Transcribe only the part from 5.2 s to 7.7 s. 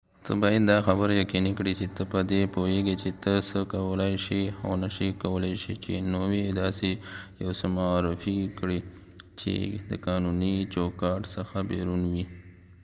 کولای چی نوی داسی یو څه